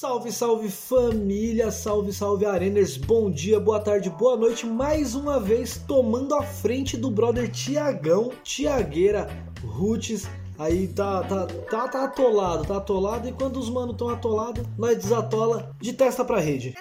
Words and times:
Salve, 0.00 0.32
salve 0.32 0.70
família, 0.70 1.70
salve, 1.70 2.10
salve 2.10 2.46
Areners, 2.46 2.96
bom 2.96 3.30
dia, 3.30 3.60
boa 3.60 3.78
tarde, 3.78 4.08
boa 4.08 4.34
noite, 4.34 4.64
mais 4.64 5.14
uma 5.14 5.38
vez 5.38 5.76
tomando 5.86 6.34
a 6.34 6.42
frente 6.42 6.96
do 6.96 7.10
brother 7.10 7.50
Tiagão, 7.50 8.32
Tiagueira, 8.42 9.28
Roots, 9.62 10.26
aí 10.58 10.88
tá, 10.88 11.22
tá, 11.24 11.46
tá, 11.46 11.86
tá 11.86 12.04
atolado, 12.04 12.64
tá 12.64 12.78
atolado, 12.78 13.28
e 13.28 13.32
quando 13.32 13.58
os 13.58 13.68
manos 13.68 13.94
tão 13.94 14.08
atolados, 14.08 14.64
nós 14.78 14.96
desatola 14.96 15.76
de 15.78 15.92
testa 15.92 16.24
pra 16.24 16.40
rede. 16.40 16.74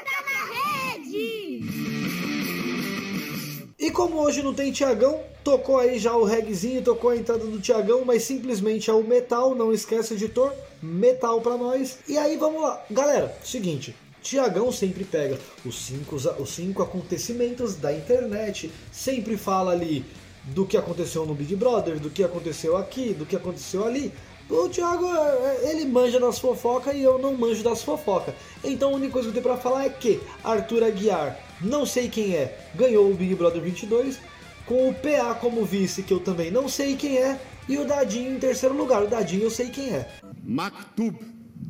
E 3.89 3.91
como 3.91 4.21
hoje 4.21 4.43
não 4.43 4.53
tem 4.53 4.71
Tiagão, 4.71 5.19
tocou 5.43 5.79
aí 5.79 5.97
já 5.97 6.15
o 6.15 6.23
regzinho, 6.23 6.83
tocou 6.83 7.09
a 7.09 7.17
entrada 7.17 7.43
do 7.43 7.59
Tiagão, 7.59 8.05
mas 8.05 8.21
simplesmente 8.21 8.87
é 8.87 8.93
o 8.93 9.03
metal, 9.03 9.55
não 9.55 9.73
esquece 9.73 10.13
editor, 10.13 10.53
metal 10.79 11.41
para 11.41 11.57
nós. 11.57 11.97
E 12.07 12.15
aí 12.15 12.37
vamos 12.37 12.61
lá, 12.61 12.85
galera, 12.91 13.35
seguinte, 13.43 13.95
Tiagão 14.21 14.71
sempre 14.71 15.03
pega 15.03 15.39
os 15.65 15.87
cinco, 15.87 16.17
os 16.17 16.49
cinco 16.51 16.83
acontecimentos 16.83 17.73
da 17.73 17.91
internet, 17.91 18.71
sempre 18.91 19.35
fala 19.35 19.71
ali 19.71 20.05
do 20.43 20.67
que 20.67 20.77
aconteceu 20.77 21.25
no 21.25 21.33
Big 21.33 21.55
Brother, 21.55 21.99
do 21.99 22.11
que 22.11 22.23
aconteceu 22.23 22.77
aqui, 22.77 23.15
do 23.15 23.25
que 23.25 23.35
aconteceu 23.35 23.87
ali. 23.87 24.13
O 24.49 24.67
Thiago, 24.67 25.05
é, 25.05 25.71
ele 25.71 25.85
manja 25.85 26.19
das 26.19 26.39
fofocas 26.39 26.95
e 26.95 27.01
eu 27.01 27.19
não 27.19 27.37
manjo 27.37 27.63
das 27.63 27.83
fofocas. 27.83 28.33
Então 28.63 28.91
a 28.91 28.95
única 28.95 29.13
coisa 29.13 29.31
que 29.31 29.37
eu 29.37 29.43
tenho 29.43 29.55
pra 29.55 29.61
falar 29.61 29.85
é 29.85 29.89
que 29.89 30.19
Arthur 30.43 30.83
Aguiar, 30.83 31.39
não 31.61 31.85
sei 31.85 32.09
quem 32.09 32.35
é, 32.35 32.67
ganhou 32.73 33.11
o 33.11 33.13
Big 33.13 33.35
Brother 33.35 33.61
22, 33.61 34.19
com 34.65 34.89
o 34.89 34.93
PA 34.93 35.35
como 35.35 35.63
vice, 35.63 36.01
que 36.01 36.13
eu 36.13 36.19
também 36.19 36.49
não 36.49 36.67
sei 36.67 36.95
quem 36.95 37.17
é, 37.17 37.39
e 37.67 37.77
o 37.77 37.85
Dadinho 37.85 38.35
em 38.35 38.39
terceiro 38.39 38.75
lugar. 38.75 39.03
O 39.03 39.07
Dadinho 39.07 39.43
eu 39.43 39.51
sei 39.51 39.69
quem 39.69 39.93
é. 39.93 40.09
Maktub 40.43 41.15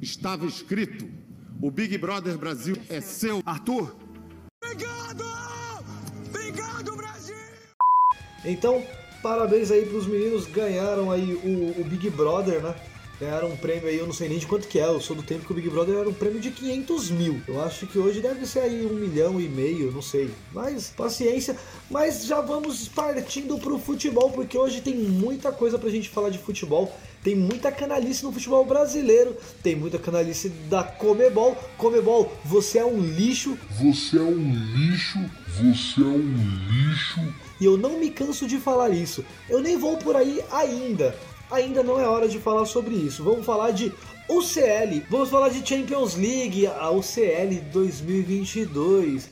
estava 0.02 0.46
escrito: 0.46 1.05
o 1.62 1.70
Big 1.70 1.98
Brother 1.98 2.38
Brasil 2.38 2.77
é 2.90 3.02
seu. 3.02 3.43
Arthur! 3.46 3.93
Obrigado! 4.64 5.26
Obrigado, 6.30 6.96
Brasil! 6.96 7.36
Então, 8.46 8.82
parabéns 9.21 9.71
aí 9.71 9.85
pros 9.85 10.07
meninos, 10.07 10.45
ganharam 10.45 11.12
aí 11.12 11.34
o, 11.34 11.81
o 11.81 11.84
Big 11.84 12.09
Brother, 12.09 12.62
né? 12.62 12.75
ganharam 13.20 13.49
um 13.49 13.57
prêmio 13.57 13.89
aí, 13.89 13.98
eu 13.98 14.05
não 14.05 14.13
sei 14.13 14.29
nem 14.29 14.37
de 14.39 14.48
quanto 14.48 14.67
que 14.67 14.79
é, 14.79 14.85
eu 14.85 15.01
sou 15.01 15.15
do 15.15 15.21
tempo 15.21 15.45
que 15.45 15.51
o 15.51 15.55
Big 15.55 15.70
Brother 15.70 15.98
era 15.98 16.07
um 16.07 16.13
prêmio 16.13 16.39
de 16.39 16.51
500 16.51 17.12
mil. 17.12 17.41
Eu 17.47 17.62
acho 17.62 17.85
que 17.85 17.99
hoje 17.99 18.21
deve 18.21 18.45
ser 18.45 18.59
aí 18.59 18.85
um 18.85 18.93
milhão 18.93 19.41
e 19.41 19.49
meio, 19.49 19.91
não 19.91 20.01
sei. 20.01 20.31
Mas 20.53 20.93
paciência. 20.95 21.57
Mas 21.91 22.25
já 22.25 22.40
vamos 22.40 22.87
partindo 22.87 23.57
pro 23.57 23.77
futebol, 23.77 24.31
porque 24.31 24.57
hoje 24.57 24.79
tem 24.79 24.95
muita 24.95 25.51
coisa 25.51 25.77
pra 25.77 25.90
gente 25.90 26.07
falar 26.07 26.29
de 26.29 26.37
futebol. 26.37 26.95
Tem 27.21 27.35
muita 27.35 27.70
canalice 27.70 28.23
no 28.23 28.31
futebol 28.31 28.63
brasileiro, 28.63 29.35
tem 29.62 29.75
muita 29.75 29.99
canalice 29.99 30.47
da 30.70 30.84
Comebol. 30.84 31.57
Comebol, 31.77 32.31
você 32.45 32.79
é 32.79 32.85
um 32.85 33.01
lixo. 33.01 33.57
Você 33.81 34.17
é 34.17 34.21
um 34.21 34.53
lixo. 34.75 35.20
Você 35.57 36.01
é 36.01 36.05
um 36.05 36.35
lixo. 36.70 37.49
E 37.60 37.65
eu 37.65 37.77
não 37.77 37.99
me 37.99 38.10
canso 38.10 38.48
de 38.48 38.57
falar 38.57 38.90
isso. 38.90 39.26
Eu 39.49 39.60
nem 39.62 39.77
vou 39.77 39.98
por 39.98 40.15
aí 40.15 40.41
ainda 40.52 41.15
ainda 41.52 41.82
não 41.82 41.99
é 41.99 42.07
hora 42.07 42.27
de 42.27 42.40
falar 42.40 42.65
sobre 42.65 42.96
isso. 42.96 43.24
Vamos 43.24 43.46
falar 43.46 43.71
de 43.71 43.91
UCL, 44.29 45.04
vamos 45.10 45.29
falar 45.29 45.49
de 45.49 45.68
Champions 45.68 46.15
League, 46.15 46.68
a 46.68 46.91
UCL 46.91 47.62
2022. 47.71 49.30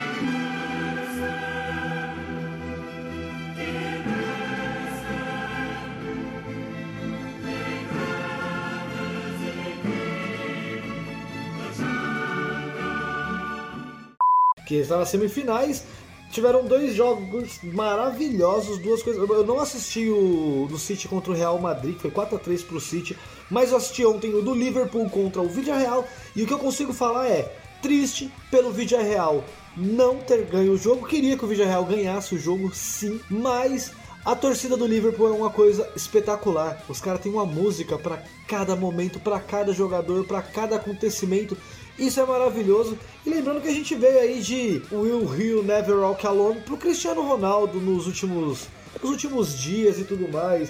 que 14.67 14.75
está 14.75 14.97
nas 14.97 15.07
semifinais 15.07 15.85
tiveram 16.31 16.65
dois 16.65 16.93
jogos 16.93 17.59
maravilhosos, 17.63 18.77
duas 18.79 19.01
coisas. 19.03 19.29
Eu 19.29 19.45
não 19.45 19.59
assisti 19.59 20.09
o 20.09 20.67
do 20.69 20.77
City 20.77 21.07
contra 21.07 21.31
o 21.31 21.35
Real 21.35 21.59
Madrid, 21.59 21.95
que 21.95 22.01
foi 22.01 22.11
4 22.11 22.35
a 22.35 22.39
3 22.39 22.63
pro 22.63 22.79
City, 22.79 23.17
mas 23.49 23.71
eu 23.71 23.77
assisti 23.77 24.05
ontem 24.05 24.33
o 24.33 24.41
do 24.41 24.53
Liverpool 24.53 25.09
contra 25.09 25.41
o 25.41 25.47
Villarreal, 25.49 26.07
e 26.35 26.43
o 26.43 26.47
que 26.47 26.53
eu 26.53 26.59
consigo 26.59 26.93
falar 26.93 27.27
é 27.27 27.55
triste 27.81 28.31
pelo 28.49 28.71
Villarreal 28.71 29.43
não 29.75 30.17
ter 30.17 30.43
ganho 30.45 30.73
o 30.73 30.77
jogo. 30.77 31.05
Queria 31.05 31.37
que 31.37 31.45
o 31.45 31.47
Villarreal 31.47 31.85
ganhasse 31.85 32.33
o 32.33 32.39
jogo, 32.39 32.73
sim, 32.73 33.21
mas 33.29 33.93
a 34.25 34.35
torcida 34.35 34.75
do 34.75 34.85
Liverpool 34.85 35.27
é 35.27 35.31
uma 35.31 35.49
coisa 35.49 35.89
espetacular. 35.95 36.83
Os 36.89 36.99
caras 36.99 37.21
têm 37.21 37.31
uma 37.31 37.45
música 37.45 37.97
para 37.97 38.21
cada 38.47 38.75
momento, 38.75 39.19
para 39.19 39.39
cada 39.39 39.71
jogador, 39.71 40.25
para 40.25 40.41
cada 40.41 40.75
acontecimento. 40.75 41.55
Isso 41.97 42.19
é 42.19 42.25
maravilhoso. 42.25 42.97
E 43.25 43.29
lembrando 43.29 43.61
que 43.61 43.67
a 43.67 43.73
gente 43.73 43.95
veio 43.95 44.19
aí 44.19 44.39
de 44.41 44.81
Will 44.91 45.35
Hill 45.35 45.63
Never 45.63 45.95
Walk 45.97 46.25
Alone 46.27 46.61
pro 46.61 46.77
Cristiano 46.77 47.21
Ronaldo 47.21 47.79
nos 47.79 48.05
últimos, 48.05 48.67
nos 49.01 49.11
últimos 49.11 49.57
dias 49.57 49.99
e 49.99 50.03
tudo 50.03 50.27
mais. 50.27 50.69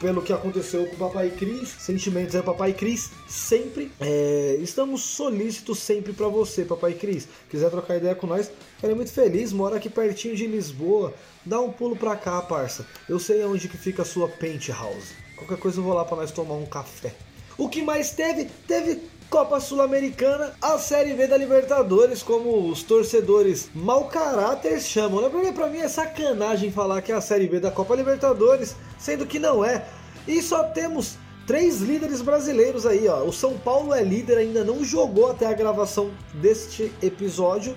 Pelo 0.00 0.20
que 0.20 0.32
aconteceu 0.32 0.84
com 0.86 0.96
o 0.96 0.98
Papai 0.98 1.30
Cris, 1.30 1.68
sentimentos 1.78 2.34
é 2.34 2.42
Papai 2.42 2.72
Cris 2.72 3.10
sempre. 3.28 3.90
É, 4.00 4.58
estamos 4.60 5.02
solícitos 5.02 5.78
sempre 5.78 6.12
para 6.12 6.26
você, 6.26 6.64
Papai 6.64 6.94
Cris. 6.94 7.28
Quiser 7.48 7.70
trocar 7.70 7.96
ideia 7.96 8.14
com 8.14 8.26
nós, 8.26 8.50
ficarei 8.74 8.96
muito 8.96 9.12
feliz. 9.12 9.52
Mora 9.52 9.76
aqui 9.76 9.88
pertinho 9.88 10.34
de 10.34 10.46
Lisboa. 10.46 11.14
Dá 11.46 11.60
um 11.60 11.70
pulo 11.70 11.94
pra 11.94 12.16
cá, 12.16 12.42
parça. 12.42 12.84
Eu 13.08 13.20
sei 13.20 13.44
onde 13.44 13.68
que 13.68 13.78
fica 13.78 14.02
a 14.02 14.04
sua 14.04 14.28
penthouse. 14.28 15.14
Qualquer 15.36 15.58
coisa 15.58 15.78
eu 15.78 15.84
vou 15.84 15.94
lá 15.94 16.04
para 16.04 16.16
nós 16.16 16.32
tomar 16.32 16.54
um 16.54 16.66
café. 16.66 17.14
O 17.56 17.68
que 17.68 17.82
mais 17.82 18.10
teve? 18.10 18.46
Teve 18.66 19.00
Copa 19.30 19.58
Sul-Americana, 19.58 20.52
a 20.62 20.78
Série 20.78 21.14
B 21.14 21.26
da 21.26 21.36
Libertadores, 21.36 22.22
como 22.22 22.68
os 22.68 22.82
torcedores 22.82 23.68
mau 23.74 24.04
caráter 24.04 24.80
chamam, 24.80 25.20
né? 25.20 25.28
Porque 25.28 25.52
pra 25.52 25.68
mim 25.68 25.78
é 25.78 25.88
sacanagem 25.88 26.70
falar 26.70 27.02
que 27.02 27.10
é 27.10 27.14
a 27.14 27.20
Série 27.20 27.48
B 27.48 27.58
da 27.58 27.70
Copa 27.70 27.96
Libertadores, 27.96 28.76
sendo 28.98 29.26
que 29.26 29.38
não 29.38 29.64
é. 29.64 29.84
E 30.26 30.40
só 30.40 30.64
temos 30.64 31.16
três 31.46 31.80
líderes 31.80 32.22
brasileiros 32.22 32.86
aí, 32.86 33.08
ó. 33.08 33.24
O 33.24 33.32
São 33.32 33.58
Paulo 33.58 33.92
é 33.92 34.02
líder, 34.02 34.38
ainda 34.38 34.64
não 34.64 34.84
jogou 34.84 35.30
até 35.30 35.46
a 35.46 35.52
gravação 35.52 36.10
deste 36.34 36.92
episódio, 37.02 37.76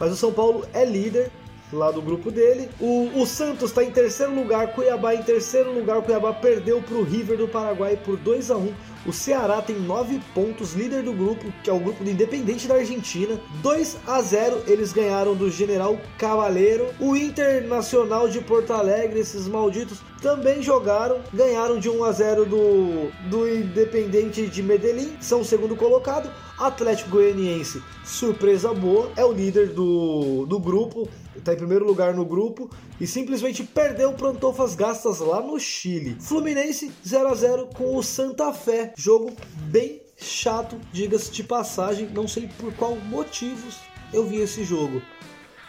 mas 0.00 0.12
o 0.12 0.16
São 0.16 0.32
Paulo 0.32 0.66
é 0.74 0.84
líder 0.84 1.30
lá 1.72 1.90
do 1.90 2.02
grupo 2.02 2.30
dele. 2.30 2.68
O, 2.80 3.10
o 3.20 3.26
Santos 3.26 3.70
está 3.70 3.84
em 3.84 3.90
terceiro 3.90 4.34
lugar, 4.34 4.72
Cuiabá 4.72 5.14
em 5.14 5.22
terceiro 5.22 5.72
lugar. 5.72 6.02
Cuiabá 6.02 6.32
perdeu 6.32 6.82
para 6.82 6.96
o 6.96 7.02
River 7.02 7.38
do 7.38 7.48
Paraguai 7.48 7.98
por 8.04 8.16
2 8.16 8.50
a 8.50 8.56
1 8.56 8.74
o 9.06 9.12
Ceará 9.12 9.62
tem 9.62 9.78
9 9.78 10.20
pontos, 10.34 10.74
líder 10.74 11.02
do 11.02 11.12
grupo, 11.12 11.52
que 11.62 11.70
é 11.70 11.72
o 11.72 11.78
grupo 11.78 12.02
do 12.02 12.10
Independente 12.10 12.66
da 12.66 12.74
Argentina. 12.74 13.40
2 13.62 13.98
a 14.06 14.20
0 14.20 14.64
eles 14.66 14.92
ganharam 14.92 15.34
do 15.34 15.50
General 15.50 15.98
Cavaleiro. 16.18 16.88
O 16.98 17.16
Internacional 17.16 18.28
de 18.28 18.40
Porto 18.40 18.72
Alegre, 18.72 19.20
esses 19.20 19.46
malditos, 19.46 20.00
também 20.20 20.62
jogaram, 20.62 21.20
ganharam 21.32 21.78
de 21.78 21.88
1 21.88 22.04
a 22.04 22.12
0 22.12 22.46
do, 22.46 23.10
do 23.28 23.48
Independente 23.48 24.46
de 24.46 24.62
Medellín, 24.62 25.16
são 25.20 25.40
o 25.40 25.44
segundo 25.44 25.76
colocado. 25.76 26.30
Atlético 26.58 27.10
Goianiense, 27.10 27.82
surpresa 28.02 28.72
boa, 28.72 29.12
é 29.14 29.22
o 29.22 29.30
líder 29.30 29.68
do, 29.68 30.46
do 30.46 30.58
grupo, 30.58 31.06
está 31.36 31.52
em 31.52 31.56
primeiro 31.56 31.84
lugar 31.84 32.14
no 32.14 32.24
grupo 32.24 32.70
e 32.98 33.06
simplesmente 33.06 33.62
perdeu 33.62 34.12
para 34.14 34.30
Antofas 34.30 34.74
Gastas 34.74 35.18
lá 35.18 35.42
no 35.42 35.60
Chile. 35.60 36.16
Fluminense 36.18 36.90
0 37.06 37.28
a 37.28 37.34
0 37.34 37.68
com 37.74 37.94
o 37.94 38.02
Santa 38.02 38.52
Fé, 38.54 38.94
jogo 38.96 39.36
bem 39.68 40.00
chato, 40.16 40.80
diga-se 40.90 41.30
de 41.30 41.44
passagem, 41.44 42.08
não 42.08 42.26
sei 42.26 42.48
por 42.58 42.72
qual 42.74 42.96
motivos 42.96 43.76
eu 44.10 44.26
vi 44.26 44.38
esse 44.38 44.64
jogo, 44.64 45.02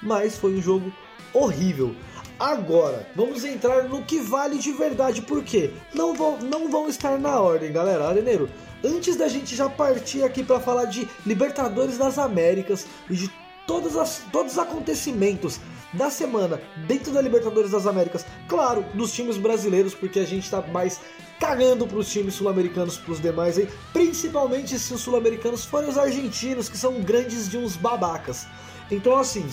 mas 0.01 0.37
foi 0.37 0.55
um 0.55 0.61
jogo 0.61 0.91
horrível. 1.33 1.93
Agora, 2.39 3.05
vamos 3.15 3.43
entrar 3.43 3.83
no 3.89 4.03
que 4.03 4.19
vale 4.19 4.57
de 4.57 4.71
verdade, 4.71 5.21
porque 5.23 5.71
não 5.93 6.13
vão, 6.13 6.37
não 6.39 6.69
vão 6.69 6.87
estar 6.87 7.19
na 7.19 7.39
ordem, 7.39 7.73
galera. 7.73 8.07
Areneiro, 8.07 8.49
antes 8.83 9.17
da 9.17 9.27
gente 9.27 9.55
já 9.55 9.67
partir 9.67 10.23
aqui 10.23 10.43
para 10.43 10.59
falar 10.59 10.85
de 10.85 11.07
Libertadores 11.25 11.97
das 11.97 12.17
Américas 12.17 12.85
e 13.09 13.15
de 13.15 13.31
todas 13.65 13.97
as, 13.97 14.21
todos 14.31 14.53
os 14.53 14.59
acontecimentos 14.59 15.59
da 15.97 16.09
semana 16.09 16.61
dentro 16.87 17.11
da 17.11 17.21
Libertadores 17.21 17.71
das 17.71 17.87
Américas, 17.87 18.25
claro, 18.47 18.85
dos 18.93 19.11
times 19.11 19.37
brasileiros, 19.37 19.93
porque 19.93 20.19
a 20.19 20.25
gente 20.25 20.43
está 20.43 20.61
mais 20.61 21.01
cagando 21.39 21.85
para 21.85 21.97
os 21.97 22.11
times 22.11 22.35
sul-americanos, 22.35 22.97
para 22.97 23.11
os 23.11 23.21
demais 23.21 23.57
aí, 23.57 23.67
principalmente 23.93 24.77
se 24.79 24.93
os 24.93 25.01
sul-americanos 25.01 25.65
forem 25.65 25.89
os 25.89 25.97
argentinos, 25.97 26.69
que 26.69 26.77
são 26.77 27.01
grandes 27.01 27.49
de 27.49 27.57
uns 27.57 27.75
babacas. 27.75 28.47
Então, 28.89 29.17
assim, 29.17 29.45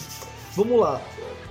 vamos 0.55 0.81
lá. 0.81 1.01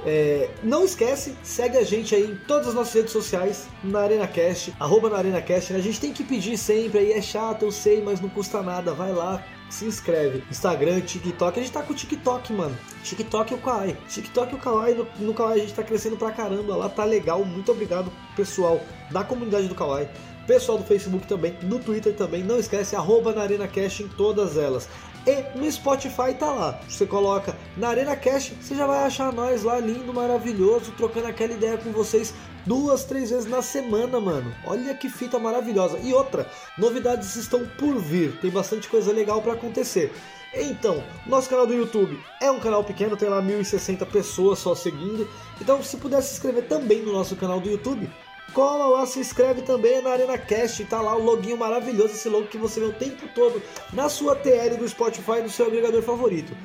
É, 0.05 0.49
não 0.61 0.83
esquece, 0.83 1.35
segue 1.43 1.77
a 1.77 1.83
gente 1.83 2.13
aí 2.13 2.31
em 2.31 2.35
todas 2.35 2.67
as 2.67 2.73
nossas 2.73 2.93
redes 2.93 3.11
sociais, 3.11 3.67
na 3.83 4.01
ArenaCast, 4.01 4.73
arroba 4.79 5.09
na 5.09 5.17
ArenaCast. 5.17 5.73
A 5.73 5.79
gente 5.79 5.99
tem 5.99 6.11
que 6.11 6.23
pedir 6.23 6.57
sempre 6.57 6.99
aí, 6.99 7.11
é 7.13 7.21
chato, 7.21 7.63
eu 7.63 7.71
sei, 7.71 8.01
mas 8.01 8.19
não 8.19 8.29
custa 8.29 8.61
nada. 8.61 8.93
Vai 8.93 9.13
lá, 9.13 9.43
se 9.73 9.85
inscreve. 9.85 10.43
Instagram, 10.51 11.01
TikTok, 11.01 11.59
a 11.59 11.63
gente 11.63 11.73
tá 11.73 11.81
com 11.81 11.93
o 11.93 11.95
TikTok, 11.95 12.53
mano. 12.53 12.77
TikTok 13.03 13.53
e 13.53 13.55
o 13.55 13.59
Kawaii. 13.59 13.97
TikTok 14.07 14.53
e 14.53 14.55
o 14.55 14.59
Kawaii, 14.59 14.95
no, 14.95 15.33
no 15.33 15.47
a 15.47 15.57
gente 15.57 15.73
tá 15.73 15.83
crescendo 15.83 16.15
pra 16.15 16.31
caramba, 16.31 16.75
lá 16.75 16.87
tá 16.87 17.03
legal. 17.03 17.43
Muito 17.43 17.71
obrigado, 17.71 18.11
pessoal 18.35 18.79
da 19.09 19.23
comunidade 19.23 19.67
do 19.67 19.75
Kawaii. 19.75 20.07
Pessoal 20.45 20.77
do 20.77 20.83
Facebook 20.83 21.25
também, 21.25 21.57
no 21.63 21.79
Twitter 21.79 22.13
também, 22.13 22.43
não 22.43 22.59
esquece, 22.59 22.95
arroba 22.95 23.33
na 23.33 23.41
ArenaCast 23.41 24.03
em 24.03 24.07
todas 24.09 24.57
elas. 24.57 24.87
E 25.25 25.57
no 25.57 25.71
Spotify 25.71 26.33
tá 26.37 26.51
lá. 26.51 26.79
Você 26.87 27.05
coloca 27.05 27.55
na 27.77 27.89
Arena 27.89 28.15
Cast, 28.15 28.55
você 28.55 28.75
já 28.75 28.85
vai 28.85 29.05
achar 29.05 29.31
nós 29.31 29.63
lá 29.63 29.79
lindo, 29.79 30.13
maravilhoso, 30.13 30.91
trocando 30.97 31.27
aquela 31.27 31.53
ideia 31.53 31.77
com 31.77 31.91
vocês 31.91 32.33
duas, 32.65 33.05
três 33.05 33.29
vezes 33.29 33.49
na 33.49 33.61
semana, 33.61 34.19
mano. 34.19 34.53
Olha 34.65 34.93
que 34.93 35.09
fita 35.09 35.39
maravilhosa. 35.39 35.97
E 35.99 36.13
outra, 36.13 36.49
novidades 36.77 37.35
estão 37.35 37.65
por 37.77 37.97
vir. 37.99 38.37
Tem 38.39 38.51
bastante 38.51 38.89
coisa 38.89 39.13
legal 39.13 39.41
para 39.41 39.53
acontecer. 39.53 40.11
Então, 40.55 41.03
nosso 41.25 41.49
canal 41.49 41.65
do 41.65 41.73
YouTube 41.73 42.19
é 42.39 42.51
um 42.51 42.59
canal 42.59 42.83
pequeno, 42.83 43.17
tem 43.17 43.27
lá 43.27 43.41
1060 43.41 44.05
pessoas 44.05 44.59
só 44.59 44.75
seguindo. 44.75 45.27
Então, 45.59 45.81
se 45.81 45.97
puder 45.97 46.21
se 46.21 46.33
inscrever 46.33 46.67
também 46.67 47.01
no 47.01 47.11
nosso 47.11 47.35
canal 47.35 47.59
do 47.59 47.69
YouTube, 47.69 48.09
cola 48.53 48.85
lá, 48.87 49.05
se 49.05 49.19
inscreve 49.19 49.61
também 49.61 50.01
na 50.01 50.11
Arena 50.11 50.37
Cast, 50.37 50.83
tá 50.85 51.01
lá 51.01 51.15
o 51.15 51.23
loginho 51.23 51.57
maravilhoso, 51.57 52.13
esse 52.13 52.29
logo 52.29 52.47
que 52.47 52.57
você 52.57 52.79
vê 52.79 52.85
o 52.87 52.93
tempo 52.93 53.27
todo 53.33 53.61
na 53.91 54.09
sua 54.09 54.35
TL 54.35 54.77
do 54.77 54.87
Spotify, 54.87 55.41
do 55.41 55.49
seu 55.49 55.67
agregador 55.67 56.01
favorito. 56.01 56.55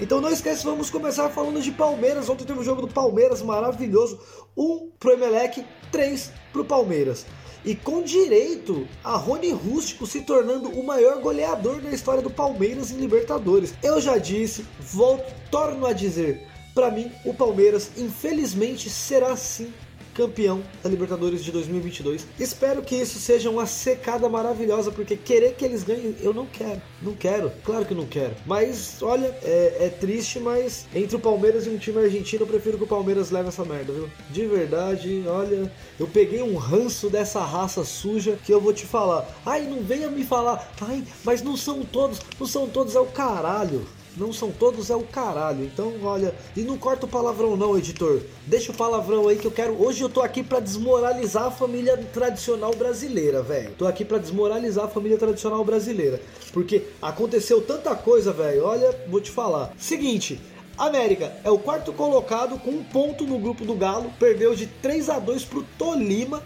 Então 0.00 0.20
não 0.20 0.30
esquece, 0.30 0.64
vamos 0.64 0.90
começar 0.90 1.28
falando 1.30 1.60
de 1.60 1.72
Palmeiras. 1.72 2.28
Ontem 2.28 2.44
teve 2.44 2.58
o 2.58 2.62
um 2.62 2.64
jogo 2.64 2.82
do 2.82 2.88
Palmeiras 2.88 3.42
maravilhoso, 3.42 4.20
um 4.56 4.90
pro 4.98 5.12
Emelec, 5.12 5.64
três 5.90 6.30
pro 6.52 6.64
Palmeiras. 6.64 7.26
E 7.64 7.74
com 7.74 8.02
direito 8.02 8.86
a 9.02 9.16
Rony 9.16 9.50
Rústico 9.50 10.06
se 10.06 10.20
tornando 10.20 10.68
o 10.70 10.86
maior 10.86 11.20
goleador 11.20 11.80
da 11.80 11.90
história 11.90 12.22
do 12.22 12.30
Palmeiras 12.30 12.92
em 12.92 12.98
Libertadores. 12.98 13.74
Eu 13.82 14.00
já 14.00 14.16
disse, 14.16 14.64
volto, 14.78 15.34
torno 15.50 15.84
a 15.84 15.92
dizer, 15.92 16.46
para 16.74 16.90
mim 16.90 17.10
o 17.24 17.34
Palmeiras 17.34 17.90
infelizmente 17.96 18.88
será 18.88 19.36
sim 19.36 19.72
campeão 20.18 20.64
da 20.82 20.90
Libertadores 20.90 21.44
de 21.44 21.52
2022. 21.52 22.26
Espero 22.40 22.82
que 22.82 22.96
isso 22.96 23.20
seja 23.20 23.48
uma 23.48 23.66
secada 23.66 24.28
maravilhosa, 24.28 24.90
porque 24.90 25.16
querer 25.16 25.54
que 25.54 25.64
eles 25.64 25.84
ganhem, 25.84 26.16
eu 26.20 26.34
não 26.34 26.44
quero. 26.44 26.82
Não 27.00 27.14
quero, 27.14 27.52
claro 27.62 27.84
que 27.84 27.94
não 27.94 28.04
quero. 28.04 28.34
Mas 28.44 29.00
olha, 29.00 29.26
é, 29.44 29.76
é 29.86 29.88
triste, 29.88 30.40
mas 30.40 30.86
entre 30.92 31.14
o 31.14 31.20
Palmeiras 31.20 31.66
e 31.66 31.70
um 31.70 31.78
time 31.78 31.98
argentino, 31.98 32.42
eu 32.42 32.48
prefiro 32.48 32.76
que 32.76 32.82
o 32.82 32.88
Palmeiras 32.88 33.30
leve 33.30 33.48
essa 33.48 33.64
merda, 33.64 33.92
viu? 33.92 34.10
De 34.28 34.44
verdade, 34.44 35.22
olha, 35.28 35.70
eu 36.00 36.08
peguei 36.08 36.42
um 36.42 36.56
ranço 36.56 37.08
dessa 37.08 37.40
raça 37.44 37.84
suja 37.84 38.36
que 38.44 38.52
eu 38.52 38.60
vou 38.60 38.72
te 38.72 38.84
falar. 38.84 39.24
Ai, 39.46 39.62
não 39.62 39.82
venha 39.84 40.10
me 40.10 40.24
falar, 40.24 40.68
ai, 40.80 41.04
mas 41.22 41.42
não 41.42 41.56
são 41.56 41.84
todos, 41.84 42.20
não 42.40 42.46
são 42.46 42.68
todos, 42.68 42.96
é 42.96 43.00
o 43.00 43.06
caralho 43.06 43.86
não 44.18 44.32
são 44.32 44.50
todos, 44.50 44.90
é 44.90 44.96
o 44.96 45.02
caralho. 45.02 45.64
Então, 45.64 45.94
olha, 46.02 46.34
e 46.56 46.60
não 46.60 46.76
corta 46.76 47.06
o 47.06 47.08
palavrão 47.08 47.56
não, 47.56 47.78
editor. 47.78 48.20
Deixa 48.46 48.72
o 48.72 48.74
palavrão 48.74 49.28
aí 49.28 49.36
que 49.36 49.46
eu 49.46 49.50
quero. 49.50 49.80
Hoje 49.80 50.02
eu 50.02 50.08
tô 50.08 50.20
aqui 50.20 50.42
para 50.42 50.60
desmoralizar 50.60 51.44
a 51.44 51.50
família 51.50 51.96
tradicional 52.12 52.74
brasileira, 52.74 53.42
velho. 53.42 53.70
Tô 53.78 53.86
aqui 53.86 54.04
para 54.04 54.18
desmoralizar 54.18 54.86
a 54.86 54.88
família 54.88 55.16
tradicional 55.16 55.64
brasileira, 55.64 56.20
porque 56.52 56.82
aconteceu 57.00 57.60
tanta 57.60 57.94
coisa, 57.94 58.32
velho. 58.32 58.64
Olha, 58.64 58.94
vou 59.08 59.20
te 59.20 59.30
falar. 59.30 59.72
Seguinte, 59.78 60.40
América 60.76 61.32
é 61.42 61.50
o 61.50 61.58
quarto 61.58 61.92
colocado 61.92 62.58
com 62.58 62.70
um 62.70 62.84
ponto 62.84 63.24
no 63.24 63.38
grupo 63.38 63.64
do 63.64 63.74
Galo, 63.74 64.12
perdeu 64.18 64.54
de 64.54 64.66
3 64.66 65.10
a 65.10 65.18
2 65.18 65.44
pro 65.44 65.64
Tolima 65.76 66.42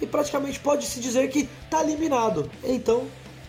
e 0.00 0.06
praticamente 0.06 0.58
pode 0.58 0.86
se 0.86 1.00
dizer 1.00 1.28
que 1.28 1.48
tá 1.70 1.82
eliminado. 1.82 2.50
Então, 2.62 3.04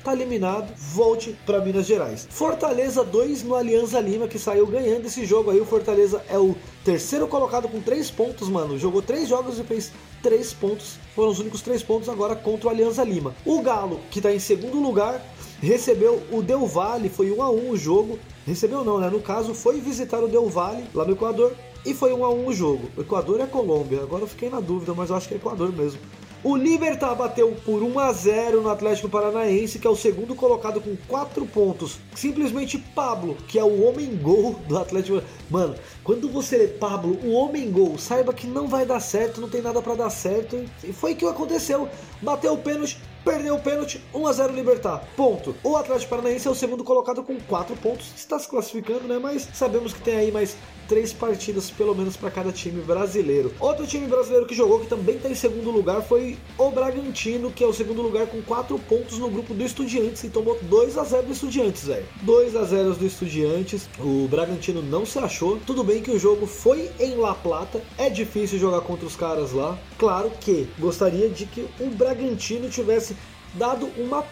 tá 0.05 0.13
eliminado, 0.13 0.71
volte 0.77 1.35
para 1.47 1.59
Minas 1.59 1.87
Gerais. 1.87 2.27
Fortaleza 2.29 3.03
2 3.03 3.41
no 3.41 3.55
Alianza 3.55 3.99
Lima, 3.99 4.27
que 4.27 4.37
saiu 4.37 4.67
ganhando 4.67 5.07
esse 5.07 5.25
jogo 5.25 5.49
aí. 5.49 5.59
O 5.59 5.65
Fortaleza 5.65 6.23
é 6.29 6.37
o 6.37 6.55
terceiro 6.83 7.27
colocado 7.27 7.67
com 7.67 7.81
3 7.81 8.11
pontos, 8.11 8.47
mano. 8.47 8.77
Jogou 8.77 9.01
3 9.01 9.27
jogos 9.27 9.57
e 9.57 9.63
fez 9.63 9.91
3 10.21 10.53
pontos. 10.53 10.99
Foram 11.15 11.31
os 11.31 11.39
únicos 11.39 11.61
3 11.63 11.81
pontos 11.81 12.07
agora 12.07 12.35
contra 12.35 12.67
o 12.67 12.69
Alianza 12.69 13.03
Lima. 13.03 13.33
O 13.43 13.63
Galo, 13.63 13.99
que 14.11 14.21
tá 14.21 14.31
em 14.31 14.37
segundo 14.37 14.79
lugar, 14.79 15.19
recebeu 15.59 16.21
o 16.31 16.43
Del 16.43 16.67
Valle, 16.67 17.09
foi 17.09 17.31
1 17.31 17.41
a 17.41 17.49
1 17.49 17.69
o 17.71 17.75
jogo. 17.75 18.19
Recebeu 18.45 18.83
não, 18.83 18.99
né? 18.99 19.09
No 19.09 19.21
caso, 19.21 19.55
foi 19.55 19.81
visitar 19.81 20.23
o 20.23 20.27
Del 20.27 20.47
Valle 20.47 20.85
lá 20.93 21.03
no 21.03 21.13
Equador 21.13 21.55
e 21.83 21.95
foi 21.95 22.13
1 22.13 22.23
a 22.23 22.29
1 22.29 22.45
o 22.45 22.53
jogo. 22.53 22.91
O 22.95 23.01
Equador 23.01 23.41
é 23.41 23.47
Colômbia. 23.47 24.03
Agora 24.03 24.21
eu 24.21 24.27
fiquei 24.27 24.51
na 24.51 24.59
dúvida, 24.59 24.93
mas 24.93 25.09
eu 25.09 25.15
acho 25.15 25.27
que 25.27 25.33
é 25.33 25.37
Equador 25.37 25.73
mesmo. 25.73 25.99
O 26.47 26.55
Libertar 26.55 27.15
bateu 27.15 27.57
por 27.65 27.81
1 27.81 27.97
a 27.97 28.13
0 28.13 28.61
no 28.61 28.69
Atlético 28.69 29.09
Paranaense, 29.09 29.79
que 29.79 29.87
é 29.87 29.89
o 29.89 29.95
segundo 29.95 30.35
colocado 30.35 30.79
com 30.79 30.95
4 31.07 31.43
pontos. 31.47 31.97
Simplesmente 32.13 32.77
Pablo, 32.77 33.35
que 33.47 33.57
é 33.57 33.63
o 33.63 33.81
homem 33.81 34.15
gol 34.15 34.53
do 34.67 34.77
Atlético. 34.77 35.23
Mano, 35.49 35.73
quando 36.03 36.29
você 36.29 36.55
lê 36.55 36.67
Pablo, 36.67 37.17
o 37.23 37.31
homem 37.31 37.71
gol, 37.71 37.97
saiba 37.97 38.31
que 38.31 38.45
não 38.45 38.67
vai 38.67 38.85
dar 38.85 38.99
certo, 38.99 39.41
não 39.41 39.49
tem 39.49 39.59
nada 39.59 39.81
para 39.81 39.95
dar 39.95 40.11
certo. 40.11 40.63
E 40.83 40.93
foi 40.93 41.13
o 41.13 41.15
que 41.15 41.25
aconteceu. 41.25 41.89
Bateu 42.21 42.53
o 42.53 42.59
pênalti, 42.59 42.99
perdeu 43.25 43.55
o 43.55 43.59
pênalti, 43.59 43.99
1 44.13 44.27
a 44.27 44.31
0 44.31 44.53
Libertar. 44.53 45.03
Ponto. 45.17 45.55
O 45.63 45.75
Atlético 45.75 46.11
Paranaense 46.11 46.47
é 46.47 46.51
o 46.51 46.55
segundo 46.55 46.83
colocado 46.83 47.23
com 47.23 47.35
4 47.37 47.75
pontos, 47.77 48.13
está 48.15 48.37
se 48.37 48.47
classificando, 48.47 49.07
né? 49.07 49.19
Mas 49.19 49.49
sabemos 49.53 49.91
que 49.91 50.01
tem 50.01 50.15
aí 50.15 50.31
mais 50.31 50.55
três 50.87 51.11
partidas 51.11 51.71
pelo 51.71 51.95
menos 51.95 52.15
para 52.15 52.29
cada 52.29 52.51
time 52.51 52.81
brasileiro. 52.81 53.51
Outro 53.59 53.87
time 53.87 54.05
brasileiro 54.07 54.45
que 54.45 54.53
jogou 54.53 54.79
que 54.79 54.87
também 54.87 55.15
está 55.15 55.27
em 55.27 55.35
segundo 55.35 55.71
lugar 55.71 56.03
foi 56.03 56.37
o 56.57 56.69
Bragantino, 56.69 57.51
que 57.51 57.63
é 57.63 57.67
o 57.67 57.73
segundo 57.73 58.03
lugar 58.03 58.27
com 58.27 58.41
4 58.43 58.77
pontos 58.79 59.17
no 59.17 59.29
grupo 59.29 59.53
do 59.53 59.63
Estudiantes 59.63 60.23
e 60.23 60.29
tomou 60.29 60.57
2 60.61 60.97
a 60.97 61.03
0 61.03 61.23
do 61.23 61.33
Estudiantes, 61.33 61.85
velho. 61.85 62.05
2 62.21 62.55
a 62.55 62.63
0 62.63 62.93
do 62.93 63.05
Estudiantes. 63.05 63.89
O 63.99 64.27
Bragantino 64.27 64.81
não 64.81 65.05
se 65.05 65.17
achou. 65.17 65.57
Tudo 65.65 65.83
bem 65.83 66.01
que 66.01 66.11
o 66.11 66.19
jogo 66.19 66.45
foi 66.45 66.91
em 66.99 67.15
La 67.15 67.33
Plata, 67.33 67.81
é 67.97 68.09
difícil 68.09 68.59
jogar 68.59 68.81
contra 68.81 69.05
os 69.05 69.15
caras 69.15 69.51
lá. 69.51 69.77
Claro 69.97 70.31
que 70.39 70.67
gostaria 70.77 71.29
de 71.29 71.45
que 71.45 71.65
o 71.79 71.89
Bragantino 71.89 72.69
tivesse 72.69 73.14
dado 73.55 73.87
uma 73.97 74.23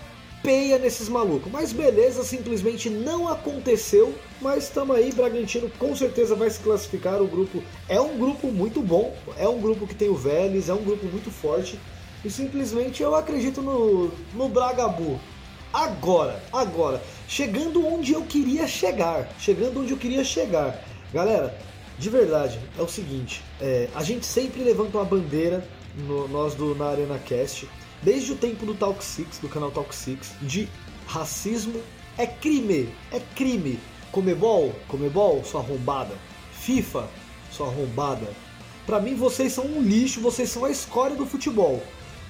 peia 0.44 0.78
nesses 0.78 1.08
malucos. 1.08 1.52
Mas 1.52 1.72
beleza, 1.72 2.24
simplesmente 2.24 2.90
não 2.90 3.28
aconteceu. 3.28 4.14
Mas 4.42 4.66
estamos 4.66 4.96
aí, 4.96 5.12
Bragantino 5.12 5.70
com 5.80 5.96
certeza 5.96 6.36
vai 6.36 6.50
se 6.50 6.60
classificar. 6.60 7.22
O 7.22 7.28
grupo 7.28 7.64
é 7.88 8.00
um 8.00 8.18
grupo 8.18 8.48
muito 8.48 8.82
bom, 8.82 9.16
é 9.38 9.48
um 9.48 9.60
grupo 9.60 9.88
que 9.88 9.96
tem 9.96 10.10
o 10.10 10.16
Vélez, 10.16 10.70
é 10.70 10.74
um 10.74 10.84
grupo 10.84 11.06
muito 11.06 11.32
forte. 11.32 11.80
E 12.24 12.30
simplesmente 12.30 13.02
eu 13.02 13.16
acredito 13.16 13.62
no, 13.62 14.12
no 14.34 14.50
Bragabu. 14.50 15.20
Agora, 15.74 16.42
agora, 16.52 17.02
chegando 17.28 17.86
onde 17.86 18.14
eu 18.14 18.22
queria 18.22 18.68
chegar, 18.68 19.28
chegando 19.40 19.82
onde 19.82 19.92
eu 19.92 19.98
queria 19.98 20.24
chegar. 20.24 20.80
Galera, 21.12 21.58
de 21.98 22.10
verdade, 22.10 22.60
é 22.78 22.82
o 22.82 22.88
seguinte, 22.88 23.44
é, 23.60 23.88
a 23.96 24.04
gente 24.04 24.26
sempre 24.26 24.64
levanta 24.64 24.98
uma 24.98 25.06
bandeira, 25.06 25.68
no, 25.96 26.28
nós 26.28 26.54
do 26.56 26.76
Na 26.76 26.90
Arena 26.90 27.20
Cast, 27.20 27.68
desde 28.04 28.34
o 28.34 28.36
tempo 28.36 28.66
do 28.66 28.74
Talk 28.74 29.04
Six, 29.04 29.40
do 29.40 29.50
canal 29.50 29.72
Talk 29.72 29.94
Six, 29.94 30.34
de 30.42 30.68
racismo 31.06 31.82
é 32.18 32.28
crime, 32.28 32.90
é 33.12 33.20
crime. 33.36 33.80
Comebol, 34.12 34.74
Comebol, 34.88 35.44
sua 35.44 35.62
arrombada. 35.62 36.16
FIFA, 36.52 37.10
sua 37.52 37.68
arrombada. 37.68 38.28
Para 38.86 39.00
mim 39.00 39.16
vocês 39.16 39.54
são 39.54 39.66
um 39.66 39.82
lixo, 39.82 40.22
vocês 40.22 40.50
são 40.50 40.66
a 40.66 40.70
escória 40.70 41.16
do 41.16 41.26
futebol. 41.26 41.82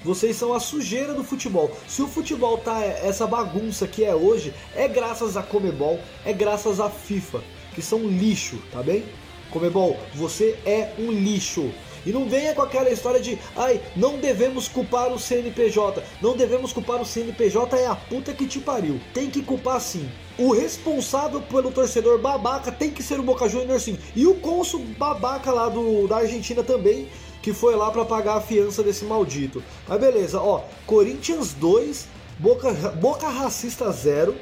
Vocês 0.03 0.35
são 0.35 0.53
a 0.53 0.59
sujeira 0.59 1.13
do 1.13 1.23
futebol. 1.23 1.71
Se 1.87 2.01
o 2.01 2.07
futebol 2.07 2.57
tá 2.57 2.81
essa 2.83 3.25
bagunça 3.25 3.87
que 3.87 4.03
é 4.03 4.13
hoje, 4.13 4.53
é 4.75 4.87
graças 4.87 5.37
a 5.37 5.43
Comebol, 5.43 5.99
é 6.25 6.33
graças 6.33 6.79
a 6.79 6.89
FIFA, 6.89 7.41
que 7.73 7.81
são 7.81 7.99
lixo, 8.07 8.61
tá 8.71 8.83
bem? 8.83 9.03
Comebol, 9.49 9.97
você 10.13 10.57
é 10.65 10.93
um 10.97 11.11
lixo. 11.11 11.71
E 12.05 12.11
não 12.11 12.27
venha 12.27 12.53
com 12.53 12.61
aquela 12.61 12.89
história 12.89 13.19
de, 13.19 13.37
ai, 13.55 13.81
não 13.95 14.17
devemos 14.17 14.67
culpar 14.67 15.11
o 15.11 15.19
CNPJ. 15.19 16.03
Não 16.21 16.35
devemos 16.35 16.73
culpar 16.73 17.01
o 17.01 17.05
CNPJ, 17.05 17.77
é 17.77 17.87
a 17.87 17.95
puta 17.95 18.33
que 18.33 18.47
te 18.47 18.59
pariu. 18.59 18.99
Tem 19.13 19.29
que 19.29 19.41
culpar 19.41 19.79
sim. 19.79 20.09
O 20.37 20.51
responsável 20.51 21.41
pelo 21.41 21.71
torcedor 21.71 22.19
babaca 22.19 22.71
tem 22.71 22.89
que 22.89 23.03
ser 23.03 23.19
o 23.19 23.23
Boca 23.23 23.47
Juniors 23.47 23.83
sim. 23.83 23.97
E 24.15 24.25
o 24.25 24.35
cônsul 24.35 24.79
babaca 24.97 25.51
lá 25.51 25.69
do, 25.69 26.07
da 26.07 26.17
Argentina 26.17 26.63
também, 26.63 27.07
que 27.41 27.53
foi 27.53 27.75
lá 27.75 27.91
para 27.91 28.05
pagar 28.05 28.37
a 28.37 28.41
fiança 28.41 28.81
desse 28.81 29.05
maldito. 29.05 29.63
Mas 29.87 29.99
beleza, 29.99 30.41
ó, 30.41 30.63
Corinthians 30.87 31.53
2, 31.53 32.07
Boca, 32.39 32.71
Boca 32.99 33.29
Racista 33.29 33.91
0. 33.91 34.35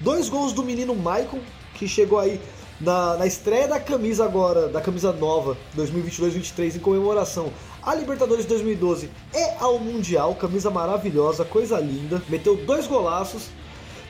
Dois 0.00 0.28
gols 0.28 0.52
do 0.52 0.62
menino 0.62 0.94
Maicon, 0.94 1.40
que 1.74 1.88
chegou 1.88 2.18
aí 2.18 2.40
na, 2.80 3.16
na 3.16 3.26
estreia 3.26 3.68
da 3.68 3.80
camisa 3.80 4.24
agora, 4.24 4.68
da 4.68 4.80
camisa 4.80 5.12
nova 5.12 5.56
2022-23 5.76 6.76
em 6.76 6.78
comemoração 6.78 7.52
a 7.82 7.94
Libertadores 7.94 8.44
2012 8.46 9.08
e 9.32 9.62
ao 9.62 9.78
Mundial, 9.78 10.34
camisa 10.34 10.70
maravilhosa, 10.70 11.44
coisa 11.44 11.78
linda, 11.78 12.20
meteu 12.28 12.56
dois 12.56 12.86
golaços. 12.86 13.48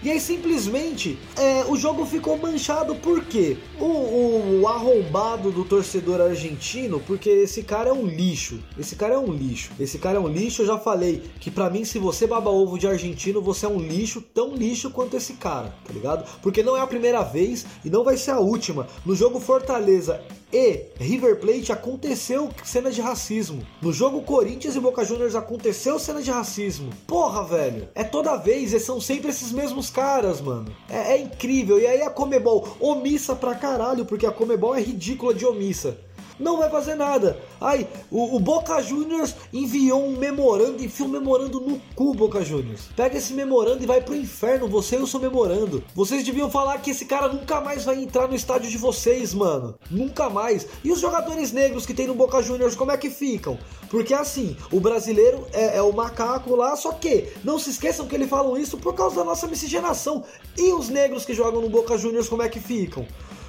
E 0.03 0.11
aí 0.11 0.21
simplesmente 0.21 1.19
é, 1.37 1.65
o 1.69 1.77
jogo 1.77 2.05
ficou 2.05 2.37
manchado 2.37 2.95
porque 2.97 3.57
o, 3.81 3.85
o, 3.85 4.61
o, 4.61 4.69
arrombado 4.69 5.51
do 5.51 5.65
torcedor 5.65 6.21
argentino, 6.21 7.01
porque 7.01 7.31
esse 7.31 7.63
cara 7.63 7.91
é 7.91 7.93
um 7.93 8.07
lixo. 8.07 8.63
Esse 8.79 8.95
cara 8.95 9.15
é 9.15 9.19
um 9.19 9.33
lixo. 9.33 9.73
Esse 9.81 9.99
cara 9.99 10.19
é 10.19 10.21
um 10.21 10.29
lixo. 10.29 10.63
Eu 10.63 10.67
já 10.67 10.79
falei 10.79 11.23
que 11.41 11.51
para 11.51 11.71
mim, 11.71 11.85
se 11.85 11.99
você 11.99 12.27
baba 12.27 12.51
ovo 12.51 12.79
de 12.79 12.87
argentino, 12.87 13.41
você 13.41 13.67
é 13.67 13.69
um 13.69 13.79
lixo, 13.79 14.21
tão 14.21 14.55
lixo 14.55 14.91
quanto 14.91 15.17
esse 15.17 15.35
cara, 15.35 15.75
tá 15.85 15.93
ligado? 15.93 16.29
Porque 16.41 16.63
não 16.63 16.77
é 16.77 16.81
a 16.81 16.87
primeira 16.87 17.23
vez 17.23 17.67
e 17.85 17.91
não 17.91 18.05
vai 18.05 18.17
ser 18.17 18.33
a 18.33 18.39
última. 18.39 18.87
No 19.05 19.17
jogo 19.17 19.41
Fortaleza 19.41 20.21
e 20.53 20.85
River 20.99 21.41
Plate 21.41 21.73
aconteceu 21.73 22.49
cena 22.65 22.91
de 22.91 23.01
racismo. 23.01 23.67
No 23.83 23.93
jogo 23.93 24.23
Corinthians 24.23 24.77
e 24.77 24.81
Boca 24.81 25.05
Juniors 25.05 25.35
aconteceu 25.35 25.99
cena 25.99 26.23
de 26.23 26.31
racismo. 26.31 26.91
Porra, 27.07 27.45
velho. 27.45 27.89
É 27.95 28.05
toda 28.05 28.37
vez, 28.37 28.73
e 28.73 28.79
são 28.79 29.01
sempre 29.01 29.31
esses 29.31 29.51
mesmos 29.53 29.86
caras, 29.91 30.41
mano. 30.41 30.75
É, 30.89 31.15
é 31.15 31.19
incrível. 31.21 31.79
E 31.79 31.87
aí 31.87 32.03
a 32.03 32.11
Comebol 32.11 32.77
omissa 32.81 33.35
pra 33.35 33.55
caralho, 33.55 34.05
porque 34.05 34.27
a 34.27 34.33
Comebol 34.33 34.75
é 34.75 34.81
ridícula 34.81 35.35
de 35.35 35.45
omissa 35.45 36.06
não 36.39 36.59
vai 36.59 36.71
fazer 36.71 36.95
nada. 36.95 37.39
Ai, 37.61 37.87
o, 38.11 38.37
o 38.37 38.41
Boca 38.41 38.81
Juniors 38.83 39.35
enviou 39.53 40.05
um 40.05 40.17
memorando, 40.17 40.85
enfia 40.85 41.07
um 41.07 41.09
memorando 41.09 41.61
no 41.61 41.81
cu, 41.95 42.15
Boca 42.15 42.45
Juniors. 42.45 42.89
Pega 42.95 43.17
esse 43.17 43.33
memorando 43.33 43.83
e 43.83 43.87
vai 43.87 44.01
pro 44.01 44.15
inferno, 44.15 44.69
você 44.69 44.97
e 44.97 45.03
o 45.03 45.07
seu 45.07 45.21
memorando. 45.21 45.83
Vocês 45.95 46.25
deviam 46.25 46.51
falar 46.51 46.79
que 46.79 46.91
esse 46.91 47.05
cara 47.05 47.29
nunca 47.29 47.61
mais 47.61 47.85
vai 47.85 48.03
entrar 48.03 48.29
no 48.29 48.35
estádio 48.35 48.71
de 48.71 48.79
vocês, 48.79 49.35
mano. 49.35 49.75
Nunca 49.91 50.29
mais. 50.29 50.67
E 50.85 50.93
os 50.93 51.01
jogadores 51.01 51.53
negros 51.53 51.87
que 51.87 51.95
tem 51.95 52.07
no 52.07 52.15
Boca 52.15 52.43
Juniors, 52.43 52.75
como 52.75 52.93
é 52.93 52.97
que 52.97 53.11
ficam? 53.11 53.59
Porque 53.89 54.13
assim, 54.13 54.57
o 54.73 54.81
brasileiro 54.81 55.47
é, 55.53 55.77
é 55.79 55.83
o 55.83 55.93
macaco 55.93 56.55
lá, 56.55 56.77
só 56.77 56.93
que 56.93 57.29
não 57.45 57.59
se 57.59 57.71
esqueçam 57.71 58.07
que 58.07 58.15
eles 58.15 58.29
falam 58.29 58.57
isso 58.57 58.77
por 58.79 58.95
causa 58.95 59.17
da 59.17 59.25
nossa 59.25 59.47
miscigenação. 59.47 60.25
E 60.57 60.73
os 60.73 60.89
negros 60.89 61.25
que 61.25 61.35
jogam 61.35 61.63
no 61.63 61.69
Boca 61.69 61.97
Juniors, 61.97 62.29
como 62.29 62.43
é 62.43 62.49
que 62.49 62.61
ficam? 62.61 63.07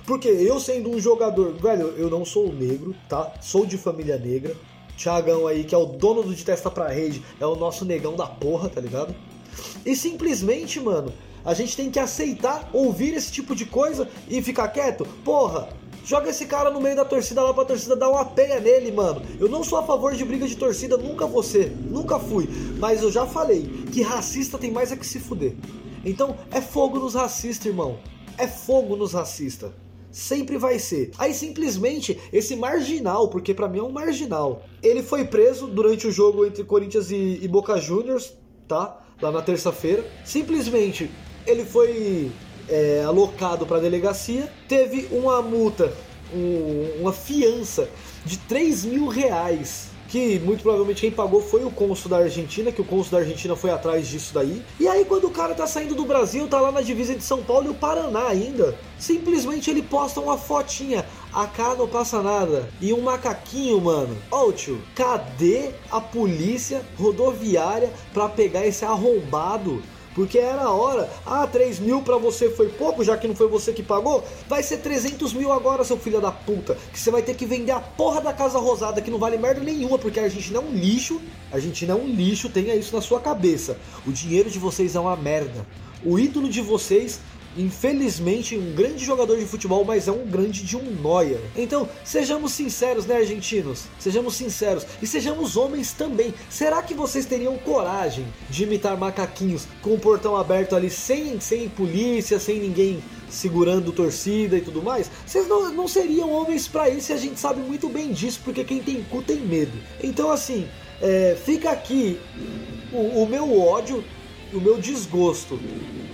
Porque 0.07 0.29
eu 0.29 0.57
sendo 0.57 0.89
um 0.89 0.97
jogador, 1.01 1.51
velho, 1.55 1.87
eu 1.97 2.09
não 2.09 2.23
sou 2.23 2.53
negro, 2.53 2.95
tá? 3.09 3.33
Sou 3.41 3.65
de 3.65 3.77
família 3.77 4.17
negra. 4.17 4.55
Thiagão 4.95 5.45
aí, 5.45 5.65
que 5.65 5.75
é 5.75 5.77
o 5.77 5.85
dono 5.85 6.23
do 6.23 6.33
De 6.33 6.45
Testa 6.45 6.71
Pra 6.71 6.87
Rede, 6.87 7.21
é 7.41 7.45
o 7.45 7.57
nosso 7.57 7.83
negão 7.83 8.15
da 8.15 8.25
porra, 8.25 8.69
tá 8.69 8.79
ligado? 8.79 9.13
E 9.85 9.93
simplesmente, 9.97 10.79
mano, 10.79 11.11
a 11.43 11.53
gente 11.53 11.75
tem 11.75 11.91
que 11.91 11.99
aceitar 11.99 12.69
ouvir 12.71 13.15
esse 13.15 13.33
tipo 13.33 13.53
de 13.53 13.65
coisa 13.65 14.07
e 14.29 14.41
ficar 14.41 14.69
quieto. 14.69 15.05
Porra, 15.25 15.67
joga 16.05 16.29
esse 16.29 16.45
cara 16.45 16.71
no 16.71 16.79
meio 16.79 16.95
da 16.95 17.03
torcida 17.03 17.41
lá 17.41 17.53
pra 17.53 17.65
torcida 17.65 17.93
dar 17.93 18.09
uma 18.09 18.23
peia 18.23 18.61
nele, 18.61 18.93
mano. 18.93 19.21
Eu 19.37 19.49
não 19.49 19.61
sou 19.61 19.77
a 19.77 19.83
favor 19.83 20.15
de 20.15 20.23
briga 20.23 20.47
de 20.47 20.55
torcida, 20.55 20.95
nunca 20.95 21.27
ser, 21.43 21.75
nunca 21.85 22.17
fui. 22.17 22.47
Mas 22.79 23.03
eu 23.03 23.11
já 23.11 23.25
falei 23.25 23.69
que 23.91 24.03
racista 24.03 24.57
tem 24.57 24.71
mais 24.71 24.89
é 24.89 24.95
que 24.95 25.05
se 25.05 25.19
fuder. 25.19 25.53
Então 26.05 26.37
é 26.49 26.61
fogo 26.61 26.97
nos 26.97 27.13
racistas, 27.13 27.65
irmão. 27.65 27.99
É 28.37 28.47
fogo 28.47 28.95
nos 28.95 29.11
racistas 29.11 29.71
sempre 30.11 30.57
vai 30.57 30.79
ser. 30.79 31.11
Aí 31.17 31.33
simplesmente 31.33 32.17
esse 32.31 32.55
marginal, 32.55 33.29
porque 33.29 33.53
para 33.53 33.67
mim 33.67 33.79
é 33.79 33.83
um 33.83 33.91
marginal, 33.91 34.65
ele 34.81 35.03
foi 35.03 35.25
preso 35.25 35.67
durante 35.67 36.07
o 36.07 36.11
jogo 36.11 36.45
entre 36.45 36.63
Corinthians 36.63 37.11
e, 37.11 37.39
e 37.41 37.47
Boca 37.47 37.77
Juniors, 37.77 38.33
tá? 38.67 39.03
Lá 39.21 39.31
na 39.31 39.41
terça-feira. 39.41 40.05
Simplesmente 40.23 41.09
ele 41.45 41.65
foi 41.65 42.31
é, 42.69 43.03
alocado 43.03 43.65
para 43.65 43.79
delegacia, 43.79 44.51
teve 44.67 45.07
uma 45.11 45.41
multa, 45.41 45.93
um, 46.33 47.01
uma 47.01 47.13
fiança 47.13 47.89
de 48.25 48.37
3 48.37 48.85
mil 48.85 49.07
reais 49.07 49.96
que 50.07 50.39
muito 50.39 50.61
provavelmente 50.63 51.01
quem 51.01 51.11
pagou 51.11 51.41
foi 51.41 51.63
o 51.63 51.71
cônsul 51.71 52.09
da 52.09 52.17
Argentina, 52.17 52.71
que 52.71 52.81
o 52.81 52.85
cônsul 52.85 53.11
da 53.11 53.17
Argentina 53.19 53.55
foi 53.55 53.69
atrás 53.69 54.07
disso 54.07 54.33
daí. 54.33 54.61
E 54.79 54.87
aí 54.87 55.05
quando 55.05 55.25
o 55.25 55.31
cara 55.31 55.53
tá 55.53 55.67
saindo 55.67 55.95
do 55.95 56.05
Brasil, 56.05 56.47
tá 56.47 56.59
lá 56.59 56.71
na 56.71 56.81
divisa 56.81 57.15
de 57.15 57.23
São 57.23 57.43
Paulo 57.43 57.67
e 57.67 57.69
o 57.69 57.75
Paraná 57.75 58.27
ainda, 58.27 58.77
simplesmente 58.97 59.69
ele 59.69 59.81
posta 59.81 60.19
uma 60.19 60.37
fotinha, 60.37 61.05
a 61.33 61.45
cara 61.47 61.75
não 61.75 61.87
passa 61.87 62.21
nada, 62.21 62.69
e 62.81 62.93
um 62.93 63.01
macaquinho, 63.01 63.81
mano. 63.81 64.17
Ô 64.31 64.47
oh, 64.47 64.53
tio, 64.53 64.81
cadê 64.95 65.71
a 65.91 65.99
polícia 65.99 66.81
rodoviária 66.97 67.91
pra 68.13 68.29
pegar 68.29 68.65
esse 68.65 68.85
arrombado? 68.85 69.81
Porque 70.17 70.39
era 70.39 70.63
a 70.63 70.71
hora, 70.71 71.07
ah, 71.23 71.45
3 71.45 71.77
mil 71.77 72.01
pra 72.01 72.17
você 72.17 72.49
foi 72.49 72.69
pouco, 72.69 73.03
já 73.03 73.15
que 73.15 73.27
não 73.27 73.35
foi 73.35 73.47
você 73.47 73.71
que 73.71 73.83
pagou, 73.83 74.23
vai 74.49 74.63
ser 74.63 74.77
300 74.77 75.31
mil 75.31 75.53
agora, 75.53 75.83
seu 75.83 75.95
filho 75.95 76.19
da 76.19 76.31
puta. 76.31 76.75
Que 76.91 76.99
você 76.99 77.11
vai 77.11 77.21
ter 77.21 77.35
que 77.35 77.45
vender 77.45 77.71
a 77.71 77.79
porra 77.79 78.19
da 78.19 78.33
Casa 78.33 78.57
Rosada, 78.57 78.99
que 78.99 79.11
não 79.11 79.19
vale 79.19 79.37
merda 79.37 79.61
nenhuma, 79.61 79.99
porque 79.99 80.19
a 80.19 80.23
Argentina 80.23 80.57
é 80.57 80.59
um 80.59 80.71
lixo, 80.71 81.21
a 81.51 81.57
Argentina 81.57 81.93
é 81.93 81.95
um 81.95 82.07
lixo, 82.07 82.49
tenha 82.49 82.73
isso 82.73 82.95
na 82.95 83.01
sua 83.01 83.19
cabeça. 83.19 83.77
O 84.07 84.11
dinheiro 84.11 84.49
de 84.49 84.57
vocês 84.57 84.95
é 84.95 84.99
uma 84.99 85.15
merda. 85.15 85.63
O 86.03 86.17
ídolo 86.17 86.49
de 86.49 86.61
vocês 86.61 87.19
infelizmente, 87.55 88.57
um 88.57 88.73
grande 88.73 89.03
jogador 89.05 89.37
de 89.37 89.45
futebol, 89.45 89.83
mas 89.85 90.07
é 90.07 90.11
um 90.11 90.25
grande 90.25 90.63
de 90.63 90.75
um 90.75 90.91
noia. 91.01 91.39
Então, 91.55 91.87
sejamos 92.03 92.51
sinceros, 92.51 93.05
né, 93.05 93.17
argentinos? 93.17 93.85
Sejamos 93.99 94.35
sinceros 94.35 94.85
e 95.01 95.07
sejamos 95.07 95.55
homens 95.55 95.91
também. 95.91 96.33
Será 96.49 96.81
que 96.81 96.93
vocês 96.93 97.25
teriam 97.25 97.57
coragem 97.57 98.25
de 98.49 98.63
imitar 98.63 98.97
macaquinhos 98.97 99.67
com 99.81 99.93
o 99.93 99.99
portão 99.99 100.35
aberto 100.35 100.75
ali, 100.75 100.89
sem, 100.89 101.39
sem 101.39 101.69
polícia, 101.69 102.39
sem 102.39 102.59
ninguém 102.59 103.03
segurando 103.29 103.91
torcida 103.91 104.57
e 104.57 104.61
tudo 104.61 104.81
mais? 104.81 105.09
Vocês 105.25 105.47
não, 105.47 105.71
não 105.71 105.87
seriam 105.87 106.31
homens 106.31 106.67
para 106.67 106.89
isso 106.89 107.11
e 107.11 107.13
a 107.13 107.17
gente 107.17 107.39
sabe 107.39 107.61
muito 107.61 107.89
bem 107.89 108.11
disso, 108.11 108.41
porque 108.43 108.63
quem 108.63 108.81
tem 108.81 109.03
cu 109.03 109.21
tem 109.21 109.37
medo. 109.37 109.77
Então, 110.03 110.31
assim, 110.31 110.67
é, 111.01 111.37
fica 111.43 111.71
aqui 111.71 112.19
o, 112.91 113.23
o 113.23 113.27
meu 113.27 113.59
ódio, 113.59 114.03
o 114.53 114.59
meu 114.59 114.77
desgosto, 114.77 115.59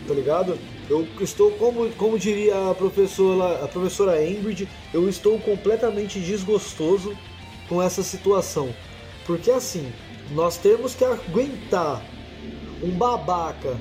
tá 0.08 0.13
ligado? 0.13 0.58
Eu 0.94 1.08
estou, 1.22 1.50
como, 1.54 1.90
como 1.94 2.20
diria 2.20 2.70
a 2.70 2.76
professora, 2.76 3.66
a 3.66 3.68
professora 3.68 4.24
Ingrid, 4.24 4.70
eu 4.94 5.10
estou 5.10 5.40
completamente 5.40 6.20
desgostoso 6.20 7.18
com 7.68 7.82
essa 7.82 8.04
situação. 8.04 8.72
Porque 9.26 9.50
assim, 9.50 9.92
nós 10.30 10.56
temos 10.56 10.94
que 10.94 11.04
aguentar 11.04 12.00
um 12.84 12.92
babaca 12.92 13.76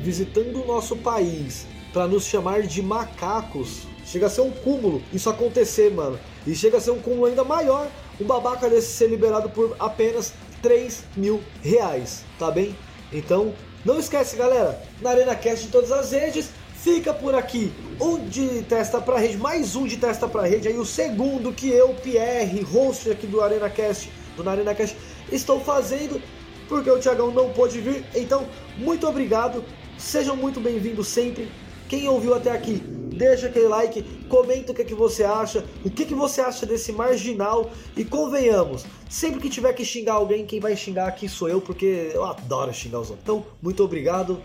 visitando 0.00 0.62
o 0.62 0.66
nosso 0.66 0.96
país 0.96 1.66
para 1.92 2.08
nos 2.08 2.24
chamar 2.24 2.62
de 2.62 2.80
macacos. 2.80 3.82
Chega 4.06 4.24
a 4.24 4.30
ser 4.30 4.40
um 4.40 4.50
cúmulo 4.50 5.02
isso 5.12 5.28
acontecer, 5.28 5.90
mano. 5.90 6.18
E 6.46 6.54
chega 6.54 6.78
a 6.78 6.80
ser 6.80 6.92
um 6.92 6.98
cúmulo 6.98 7.26
ainda 7.26 7.44
maior 7.44 7.90
um 8.18 8.24
babaca 8.24 8.70
desse 8.70 8.88
ser 8.88 9.08
liberado 9.10 9.50
por 9.50 9.76
apenas 9.78 10.32
3 10.62 11.04
mil 11.14 11.42
reais, 11.62 12.24
tá 12.38 12.50
bem? 12.50 12.74
Então, 13.12 13.52
não 13.84 13.98
esquece, 13.98 14.36
galera, 14.36 14.80
na 15.00 15.10
Arena 15.10 15.34
Cast 15.36 15.66
de 15.66 15.70
todas 15.70 15.92
as 15.92 16.12
redes, 16.12 16.48
fica 16.74 17.12
por 17.12 17.34
aqui 17.34 17.72
um 18.00 18.18
de 18.28 18.62
testa 18.62 19.00
pra 19.00 19.18
rede, 19.18 19.36
mais 19.36 19.76
um 19.76 19.86
de 19.86 19.96
testa 19.96 20.26
pra 20.26 20.46
rede, 20.46 20.68
aí 20.68 20.78
o 20.78 20.86
segundo 20.86 21.52
que 21.52 21.68
eu, 21.68 21.90
Pierre, 21.94 22.62
host 22.62 23.10
aqui 23.10 23.26
do 23.26 23.40
Arena 23.42 23.68
Cast, 23.68 24.10
do 24.36 24.48
Arena 24.48 24.74
Cast, 24.74 24.96
estou 25.30 25.60
fazendo, 25.60 26.20
porque 26.68 26.90
o 26.90 26.98
Thiagão 26.98 27.30
não 27.30 27.50
pôde 27.50 27.80
vir. 27.80 28.04
Então, 28.14 28.46
muito 28.78 29.06
obrigado, 29.06 29.62
sejam 29.98 30.34
muito 30.34 30.60
bem-vindos 30.60 31.08
sempre. 31.08 31.50
Quem 31.88 32.08
ouviu 32.08 32.34
até 32.34 32.50
aqui, 32.50 32.82
deixa 33.14 33.46
aquele 33.46 33.68
like, 33.68 34.02
comenta 34.28 34.72
o 34.72 34.74
que, 34.74 34.82
é 34.82 34.84
que 34.84 34.94
você 34.94 35.24
acha, 35.24 35.64
o 35.84 35.90
que, 35.90 36.04
que 36.04 36.14
você 36.14 36.40
acha 36.40 36.66
desse 36.66 36.92
marginal 36.92 37.70
e 37.96 38.04
convenhamos, 38.04 38.84
sempre 39.08 39.40
que 39.40 39.48
tiver 39.48 39.72
que 39.72 39.84
xingar 39.84 40.14
alguém, 40.14 40.44
quem 40.44 40.60
vai 40.60 40.76
xingar 40.76 41.08
aqui 41.08 41.28
sou 41.28 41.48
eu, 41.48 41.60
porque 41.60 42.10
eu 42.12 42.24
adoro 42.24 42.72
xingar 42.72 43.00
os 43.00 43.10
outros. 43.10 43.24
Então, 43.24 43.46
muito 43.62 43.82
obrigado, 43.82 44.42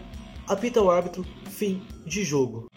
apita 0.48 0.82
o 0.82 0.90
árbitro, 0.90 1.26
fim 1.50 1.82
de 2.06 2.24
jogo. 2.24 2.70